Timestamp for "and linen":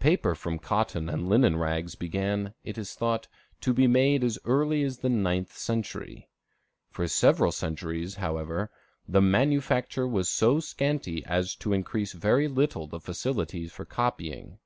1.08-1.56